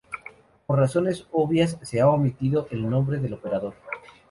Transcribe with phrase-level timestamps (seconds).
[0.65, 3.75] Por razones obvias, se ha omitido el nombre del operador.